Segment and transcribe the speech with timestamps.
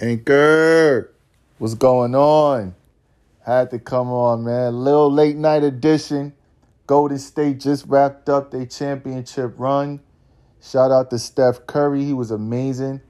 [0.00, 1.12] Anchor,
[1.58, 2.74] what's going on?
[3.44, 4.82] Had to come on, man.
[4.82, 6.32] Little late night edition.
[6.86, 10.00] Golden State just wrapped up their championship run.
[10.62, 12.04] Shout out to Steph Curry.
[12.04, 13.02] He was amazing.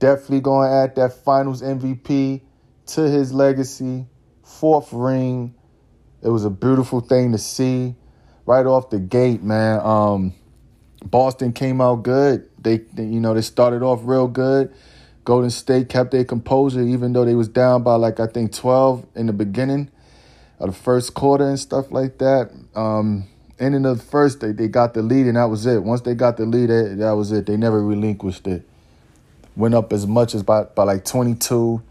[0.00, 2.40] Definitely going to add that finals MVP
[2.86, 4.06] to his legacy.
[4.42, 5.54] Fourth ring.
[6.22, 7.94] It was a beautiful thing to see
[8.46, 9.80] right off the gate, man.
[9.80, 10.34] Um,
[11.04, 12.48] Boston came out good.
[12.58, 14.74] They, they, you know, they started off real good.
[15.24, 19.06] Golden State kept their composure even though they was down by like I think 12
[19.14, 19.90] in the beginning
[20.58, 22.50] of the first quarter and stuff like that.
[22.74, 23.24] Um,
[23.58, 25.82] ending of the first, they, they got the lead and that was it.
[25.82, 27.46] Once they got the lead, that was it.
[27.46, 28.68] They never relinquished it.
[29.56, 31.82] Went up as much as by, by like 22.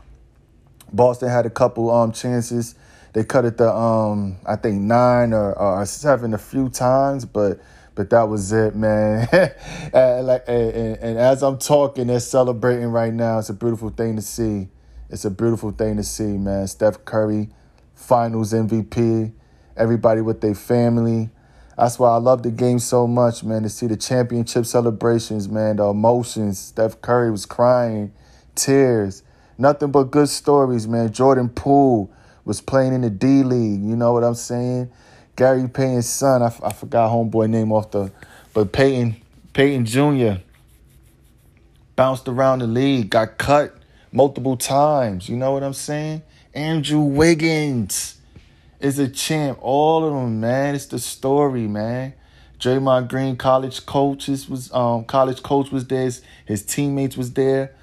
[0.92, 2.76] Boston had a couple um chances.
[3.14, 7.60] They cut it to um I think nine or, or seven a few times, but
[7.96, 9.28] but that was it, man.
[9.94, 13.40] and, like, and, and, as I'm talking, they're celebrating right now.
[13.40, 14.70] It's a beautiful thing to see.
[15.10, 16.68] It's a beautiful thing to see, man.
[16.68, 17.50] Steph Curry,
[17.94, 19.34] Finals MVP.
[19.78, 21.30] Everybody with their family.
[21.78, 23.64] That's why I love the game so much, man.
[23.64, 25.78] To see the championship celebrations, man.
[25.78, 26.60] The emotions.
[26.60, 28.12] Steph Curry was crying,
[28.56, 29.24] tears.
[29.58, 31.12] Nothing but good stories, man.
[31.12, 32.12] Jordan Poole
[32.46, 33.82] was playing in the D League.
[33.82, 34.92] You know what I'm saying?
[35.36, 36.42] Gary Payton's son.
[36.42, 38.12] I, forgot homeboy name off the,
[38.54, 39.18] but Payton
[39.54, 40.42] Payton Jr.
[41.96, 43.76] bounced around the league, got cut
[44.12, 45.30] multiple times.
[45.30, 46.24] You know what I'm saying?
[46.54, 48.18] Andrew Wiggins
[48.80, 49.58] is a champ.
[49.62, 50.76] All of them, man.
[50.76, 52.14] It's the story, man.
[52.60, 56.10] Draymond Green, college coaches was um college coach was there.
[56.46, 57.76] His, teammates was there.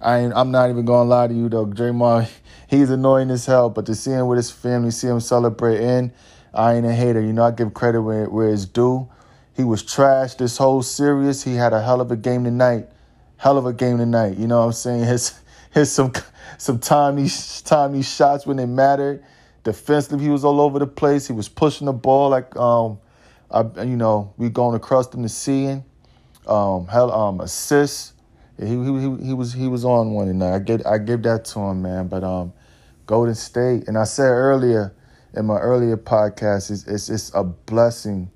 [0.00, 1.66] I I'm not even gonna lie to you though.
[1.66, 2.30] Draymond,
[2.68, 6.12] he's annoying as hell, but to see him with his family, see him celebrating
[6.54, 7.20] I ain't a hater.
[7.20, 9.08] You know, I give credit where, where it's due.
[9.56, 11.44] He was trash this whole series.
[11.44, 12.88] He had a hell of a game tonight.
[13.36, 14.36] Hell of a game tonight.
[14.36, 15.04] You know what I'm saying?
[15.08, 15.34] His
[15.74, 16.12] his some
[16.56, 17.28] some timely
[17.64, 19.24] timely shots when it mattered.
[19.64, 21.26] Defensively, he was all over the place.
[21.26, 22.98] He was pushing the ball like um,
[23.50, 25.84] I, you know, we going accustomed to seeing.
[26.46, 28.12] Um, hell, um, assists.
[28.58, 30.54] he, he he he was he was on one tonight.
[30.54, 32.08] I get I give that to him, man.
[32.08, 32.52] But um,
[33.06, 34.94] Golden State, and I said earlier
[35.36, 38.30] in my earlier podcast, it's, it's, it's a blessing,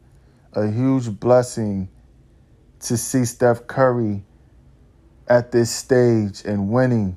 [0.53, 1.89] a huge blessing
[2.81, 4.25] to see Steph Curry
[5.29, 7.17] at this stage and winning.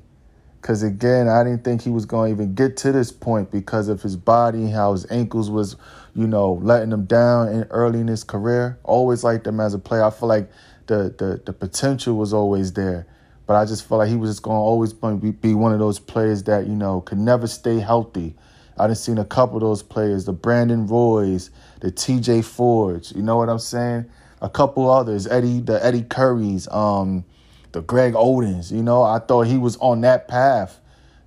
[0.60, 3.88] Because again, I didn't think he was going to even get to this point because
[3.88, 5.76] of his body, how his ankles was,
[6.14, 8.78] you know, letting him down in, early in his career.
[8.84, 10.04] Always liked him as a player.
[10.04, 10.50] I feel like
[10.86, 13.08] the the, the potential was always there.
[13.46, 15.98] But I just felt like he was just going to always be one of those
[15.98, 18.36] players that, you know, could never stay healthy.
[18.82, 23.22] I done seen a couple of those players, the Brandon Roys, the TJ Fords, you
[23.22, 24.06] know what I'm saying?
[24.40, 27.24] A couple others, Eddie, the Eddie Currys, um,
[27.70, 30.80] the Greg Odens, you know, I thought he was on that path,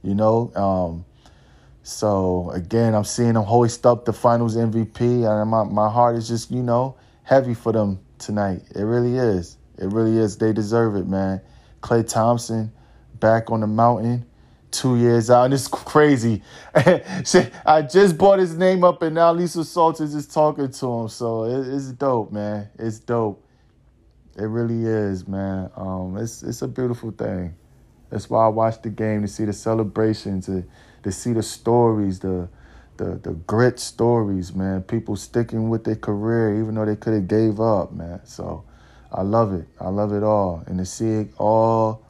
[0.04, 0.52] you know.
[0.54, 1.06] Um,
[1.84, 6.28] so again, I'm seeing him hoist up the finals MVP, and my, my heart is
[6.28, 8.64] just, you know, heavy for them tonight.
[8.76, 9.56] It really is.
[9.78, 10.38] It really is.
[10.38, 11.40] They deserve it, man.
[11.82, 12.74] Klay Thompson
[13.22, 14.26] back on the mountain
[14.72, 15.46] two years out.
[15.46, 16.42] And it's crazy.
[16.76, 21.10] I just brought his name up, and now Lisa Salters is talking to him.
[21.10, 22.70] So it's dope, man.
[22.78, 23.44] It's dope.
[24.38, 25.72] It really is, man.
[25.76, 27.56] Um, it's it's a beautiful thing.
[28.10, 30.66] That's why I watch the game to see the celebrations, to
[31.04, 32.50] to see the stories, the
[32.98, 34.84] the the grit stories, man.
[34.84, 38.22] People sticking with their career even though they could have gave up, man.
[38.26, 38.66] So
[39.12, 39.68] I love it.
[39.80, 42.05] I love it all, and to see it all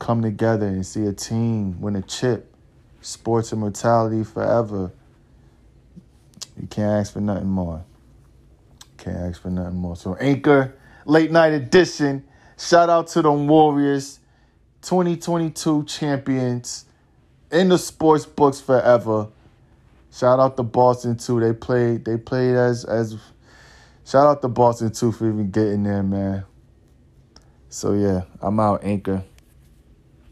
[0.00, 2.52] come together and see a team win a chip,
[3.00, 4.90] sports immortality forever.
[6.60, 7.84] You can't ask for nothing more.
[8.98, 9.94] Can't ask for nothing more.
[9.94, 12.24] So Anchor, late night edition.
[12.58, 14.18] Shout out to the Warriors,
[14.82, 16.86] 2022 champions
[17.52, 19.28] in the sports books forever.
[20.12, 21.40] Shout out to Boston too.
[21.40, 22.04] They played.
[22.04, 23.16] They played as as.
[24.04, 26.44] Shout out to Boston too for even getting there, man.
[27.68, 29.22] So yeah, I'm out, Anchor.